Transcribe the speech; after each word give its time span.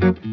Bye. 0.00 0.29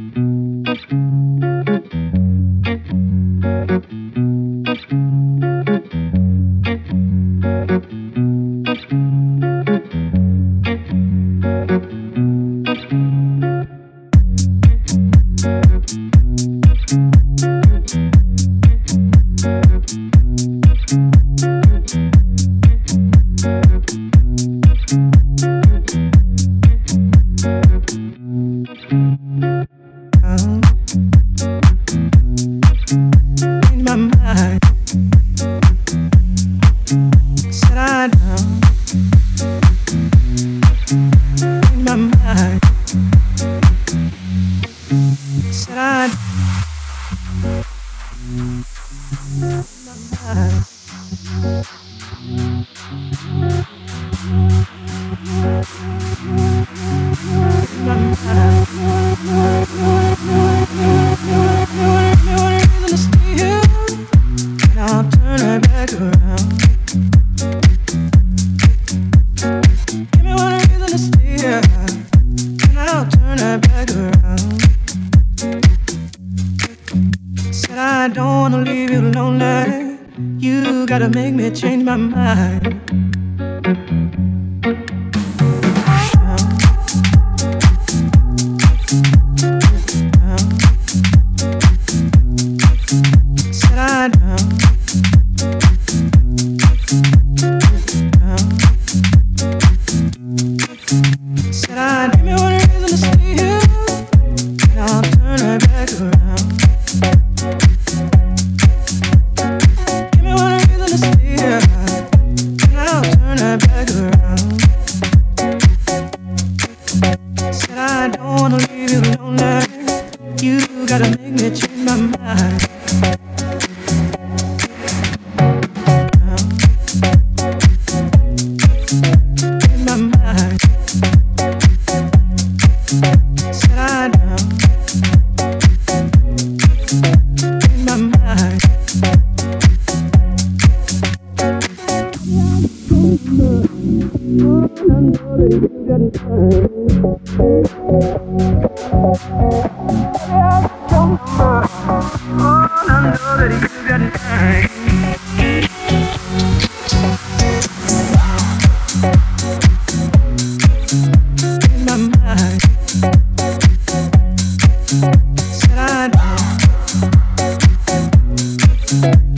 Thank 168.90 169.37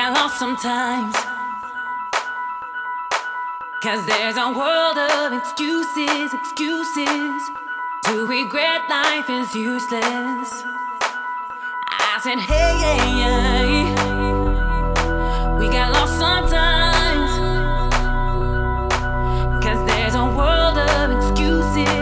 get 0.00 0.14
lost 0.14 0.38
sometimes. 0.38 1.14
Cause 3.82 4.06
there's 4.06 4.38
a 4.38 4.48
world 4.60 4.96
of 4.96 5.32
excuses, 5.34 6.32
excuses. 6.32 7.40
To 8.04 8.26
regret 8.26 8.88
life 8.88 9.28
is 9.28 9.54
useless. 9.54 10.50
I 12.12 12.18
said, 12.24 12.38
hey, 12.50 12.72
hey, 12.84 13.02
hey. 13.24 13.76
We 15.58 15.68
got 15.68 15.92
lost 15.92 16.14
sometimes. 16.18 17.32
Cause 19.64 19.80
there's 19.86 20.14
a 20.14 20.24
world 20.38 20.78
of 20.78 21.10
excuses. 21.16 21.99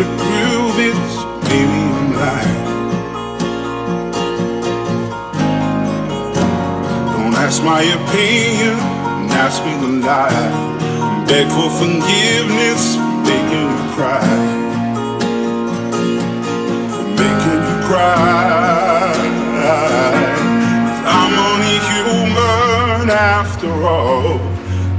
to 0.00 0.06
prove 0.16 0.76
it's 0.78 1.14
maybe 1.44 1.80
I'm 2.00 2.10
lying. 2.22 2.64
Don't 7.12 7.36
ask 7.44 7.62
my 7.62 7.82
opinion, 7.98 8.76
and 9.20 9.30
ask 9.44 9.62
me 9.66 9.72
to 9.82 9.90
lie. 10.06 10.46
Beg 11.28 11.48
for 11.56 11.68
forgiveness 11.80 12.96
for 12.96 13.12
making 13.28 13.72
you 13.76 13.92
cry. 13.94 14.30
For 16.92 17.06
making 17.20 17.60
you 17.68 17.76
cry. 17.88 19.12
I'm 21.16 21.34
only 21.48 21.76
human 21.90 23.10
after 23.10 23.70
all. 23.84 24.40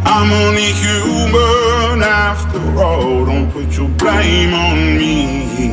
I'm 0.06 0.30
only 0.44 0.70
human 0.84 1.61
down 2.02 2.36
after 2.36 2.60
all. 2.80 3.26
Don't 3.26 3.52
put 3.52 3.78
your 3.78 3.90
blame 3.90 4.54
on 4.54 4.98
me. 4.98 5.72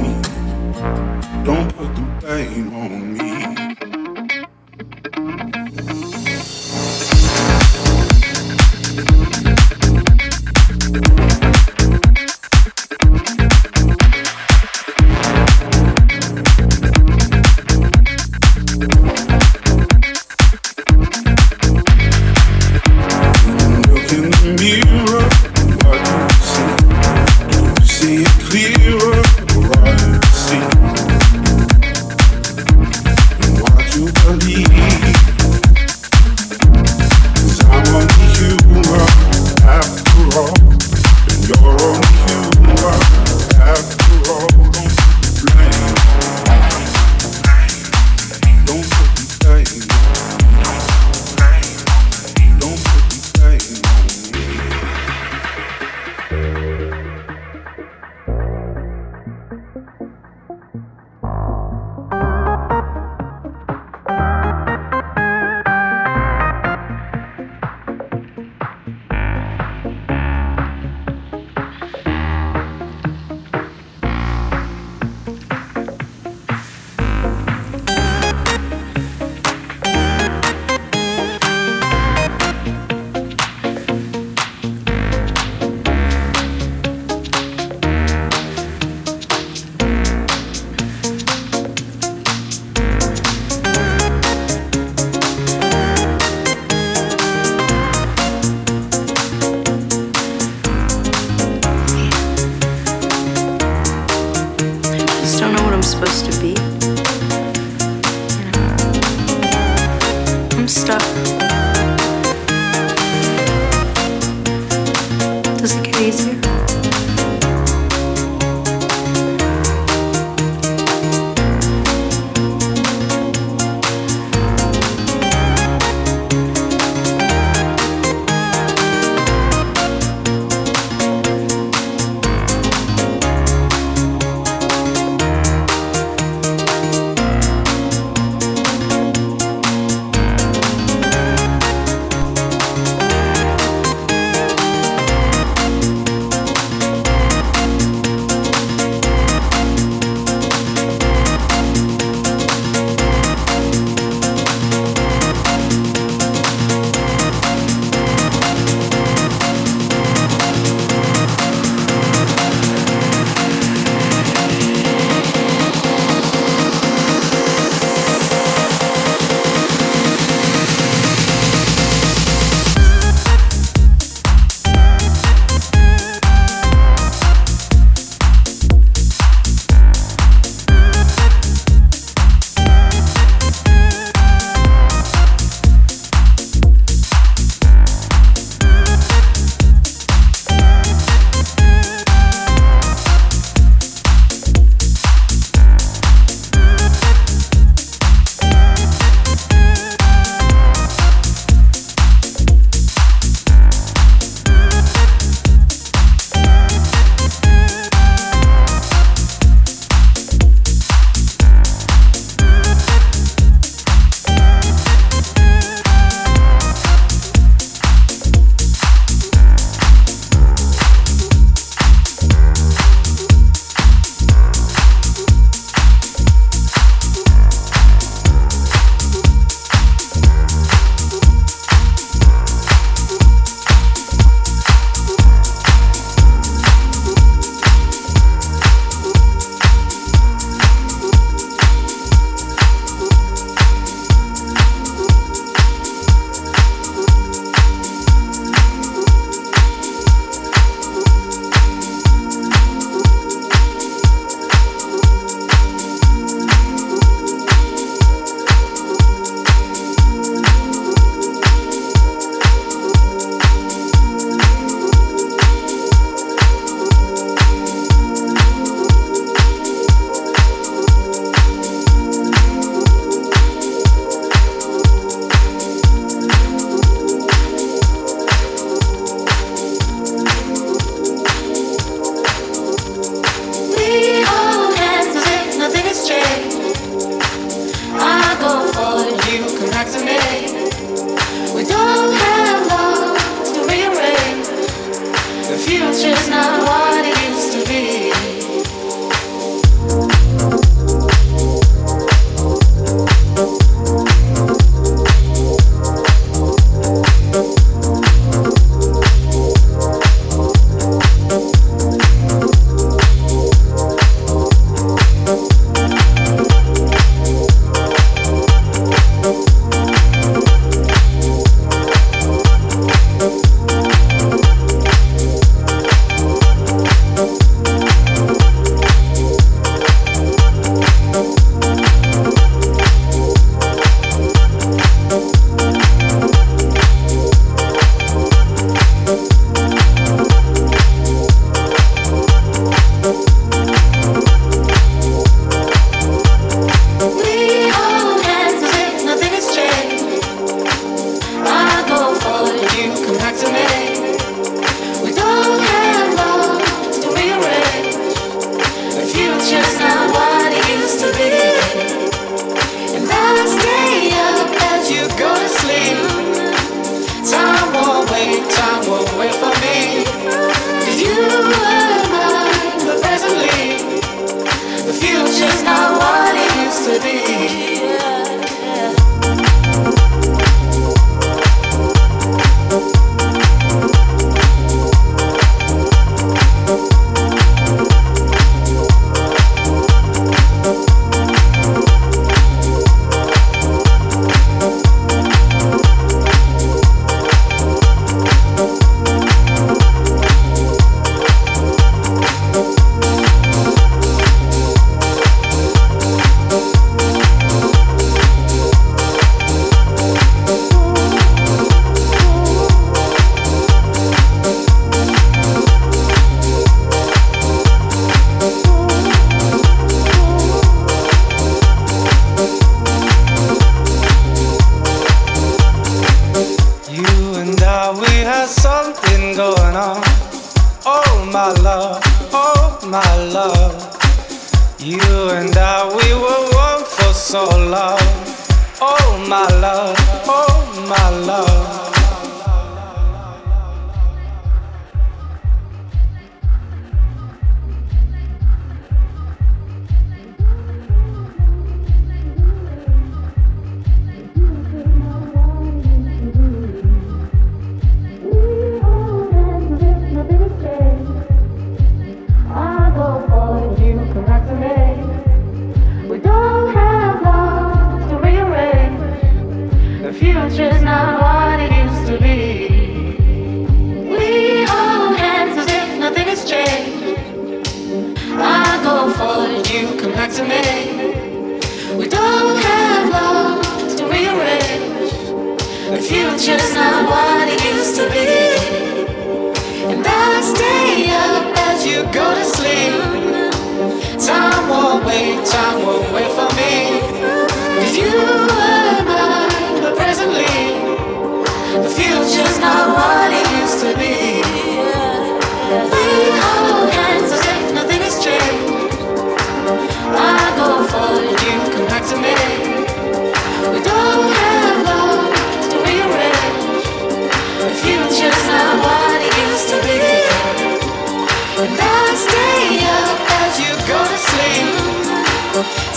Don't 1.45 1.75
put 1.77 1.95
the 1.95 2.03
blame 2.21 2.75
on 2.75 3.14
me. 3.14 3.28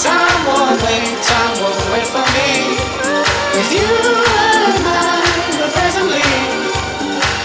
Time 0.01 0.41
won't 0.47 0.81
wait, 0.81 1.13
time 1.21 1.55
won't 1.61 1.81
wait 1.91 2.07
for 2.07 2.25
me. 2.33 2.49
You 3.71 3.85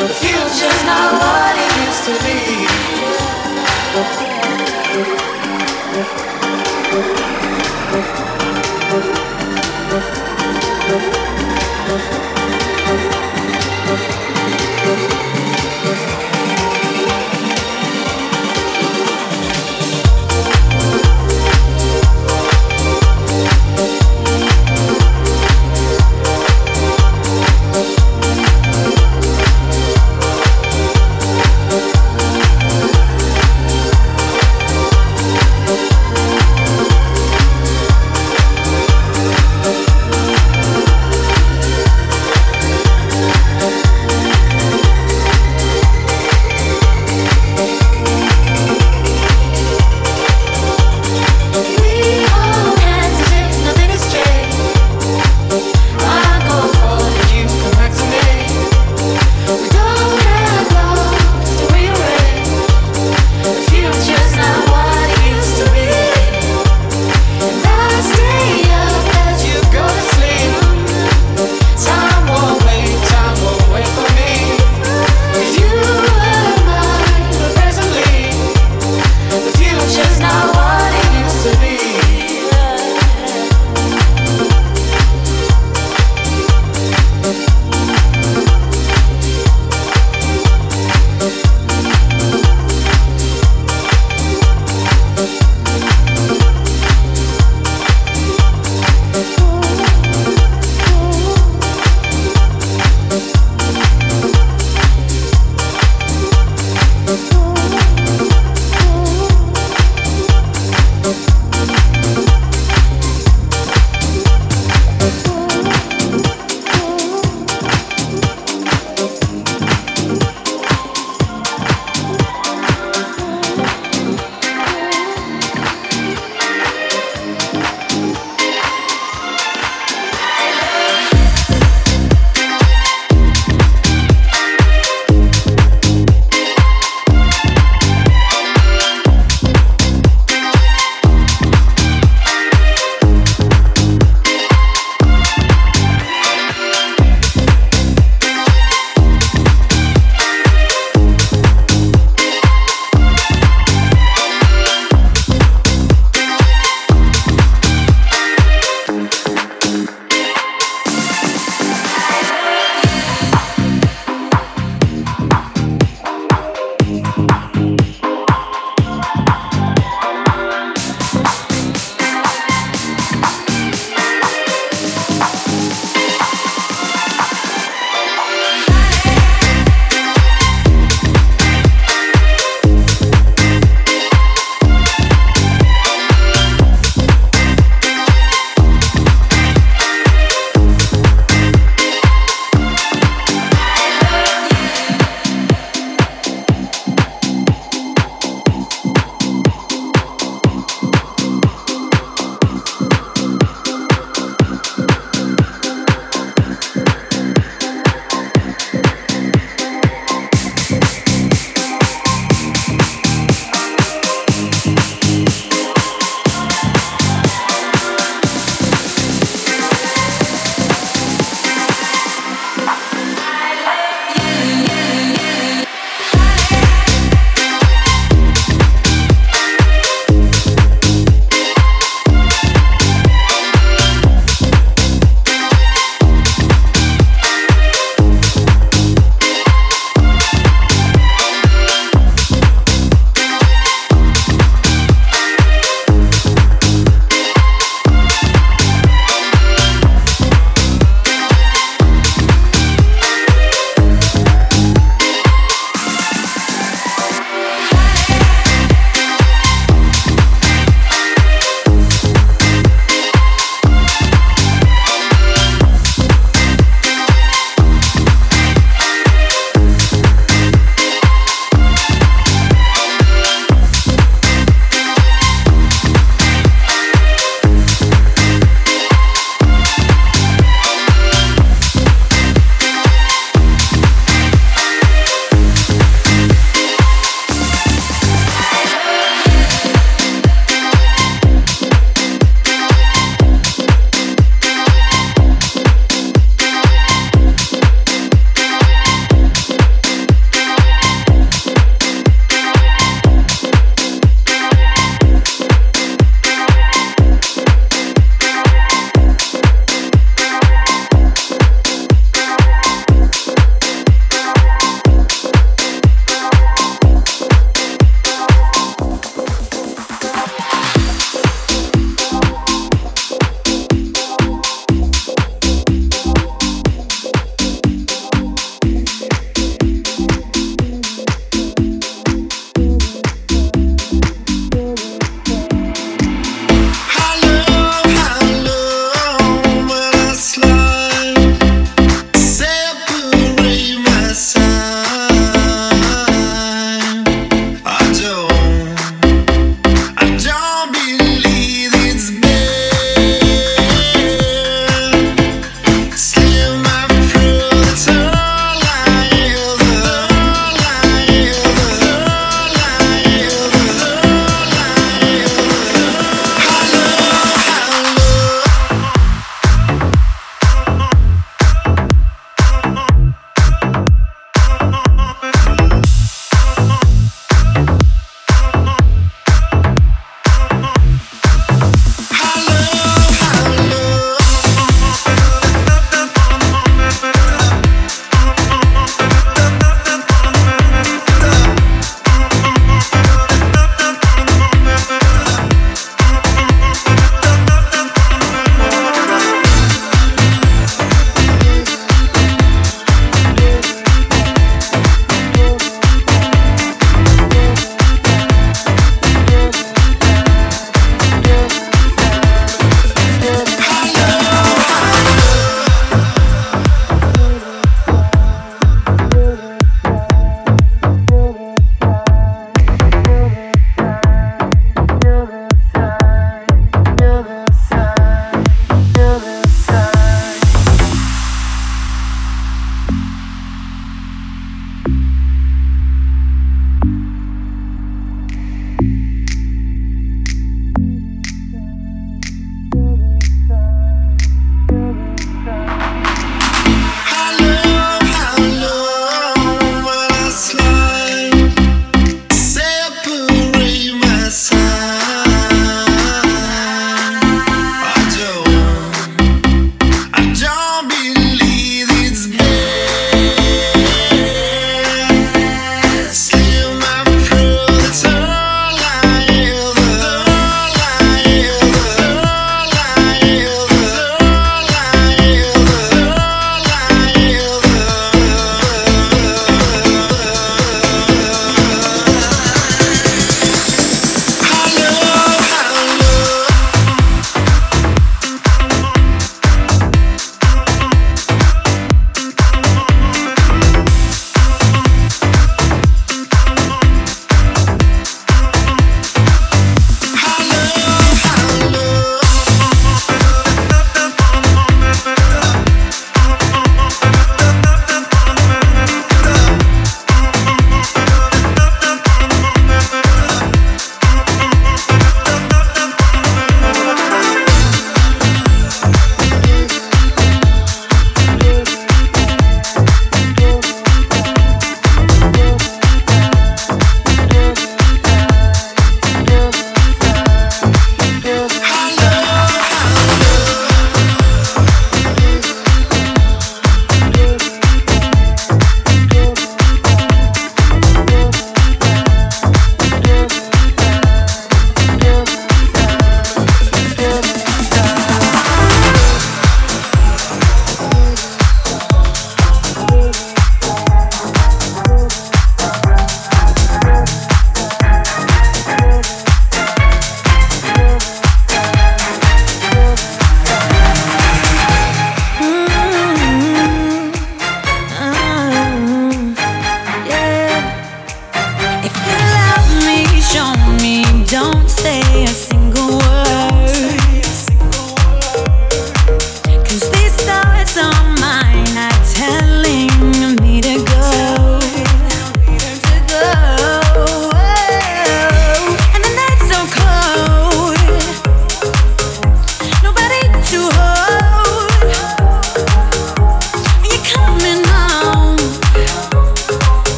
the 0.00 0.08
future's 0.08 0.82
not 0.84 1.12
what 1.20 1.54
it 1.56 1.70
used 1.86 2.04
to 2.04 2.14
be. 5.24 5.29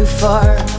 Too 0.00 0.06
far. 0.06 0.69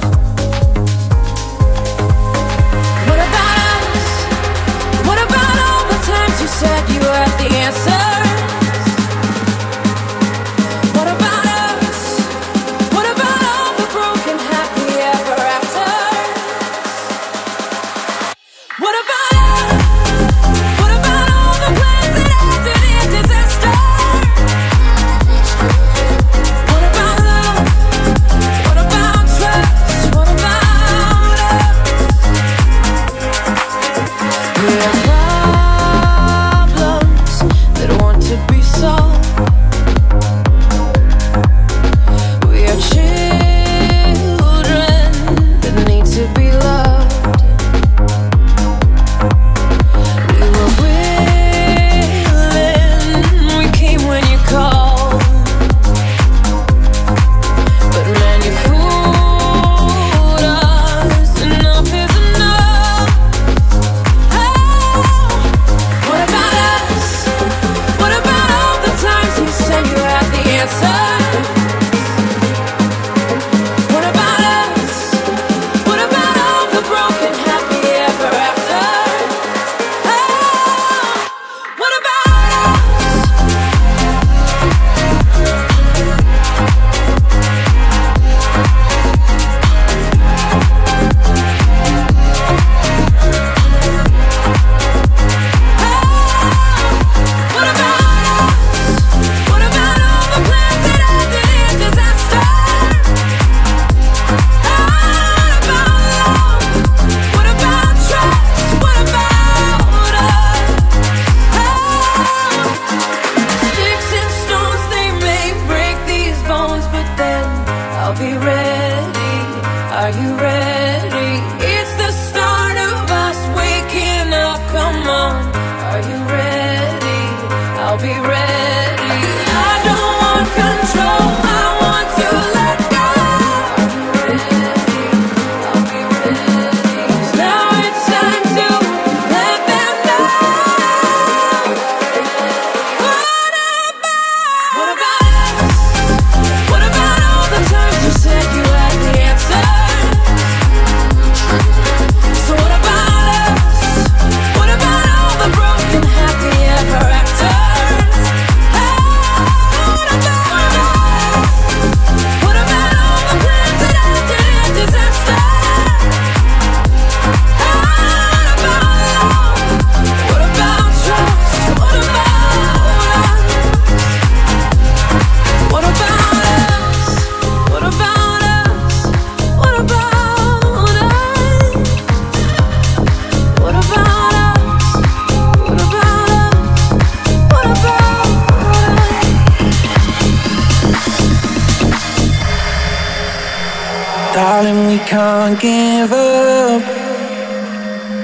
can't 195.56 195.62
give 195.62 196.12
up. 196.14 196.82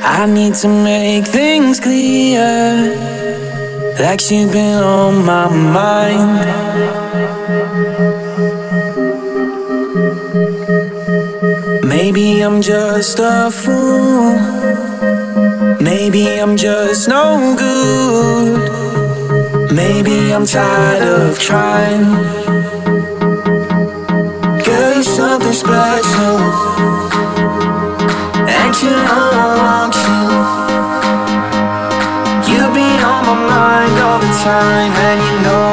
I 0.03 0.25
need 0.27 0.53
to 0.55 0.67
make 0.67 1.25
things 1.25 1.79
clear. 1.79 2.95
Like 3.99 4.21
she's 4.21 4.51
been 4.51 4.83
on 4.83 5.25
my 5.25 5.49
mind. 5.49 6.45
Maybe 11.83 12.41
I'm 12.41 12.61
just 12.61 13.19
a 13.19 13.49
fool. 13.51 14.37
Maybe 15.81 16.39
I'm 16.39 16.55
just 16.55 17.07
no 17.09 17.55
good. 17.57 18.71
Maybe 19.73 20.33
I'm 20.33 20.45
tired 20.45 21.03
of 21.03 21.39
trying. 21.39 22.46
special 25.57 26.37
And 28.57 28.73
you 28.83 28.93
know 29.05 29.25
I 29.33 29.49
want 29.63 29.95
you. 30.05 30.21
You 32.51 32.61
be 32.77 32.87
on 33.11 33.21
my 33.25 33.35
mind 33.51 33.95
all 34.05 34.19
the 34.19 34.31
time 34.45 34.93
and 35.07 35.19
you 35.27 35.37
know 35.45 35.66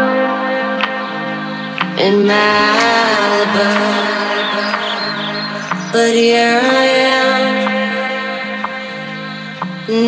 in 2.04 2.14
Malibu. 2.30 3.68
But 5.92 6.12
here 6.14 6.60
I 6.62 6.86
am 7.16 7.40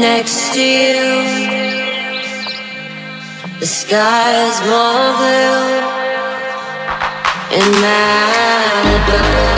next 0.01 0.55
to 0.55 0.61
you. 0.61 1.05
The 3.61 3.67
sky 3.67 4.29
is 4.49 4.59
more 4.71 5.09
blue 5.21 5.69
in 7.59 7.69
Malibu. 7.85 9.52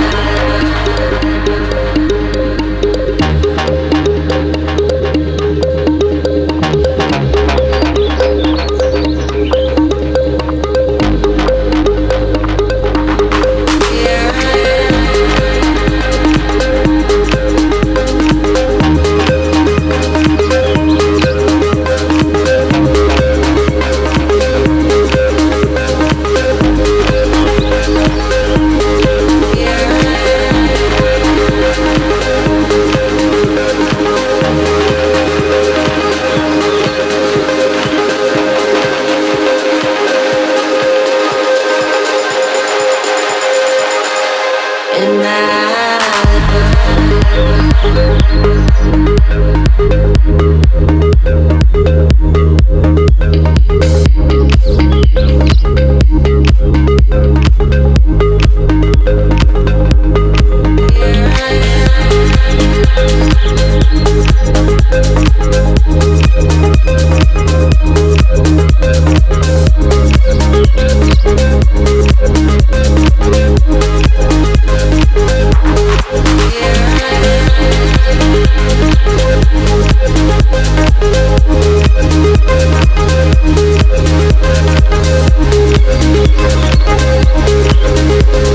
Música 88.04 88.53